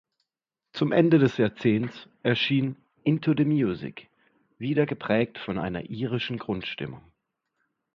Zum 0.73 0.91
Ende 0.93 1.19
des 1.19 1.37
Jahrzehnts 1.37 2.09
erschien 2.23 2.75
"Into 3.03 3.35
the 3.37 3.45
Music", 3.45 4.09
wieder 4.57 4.87
geprägt 4.87 5.37
von 5.37 5.59
einer 5.59 5.91
irischen 5.91 6.39
Grundstimmung. 6.39 7.03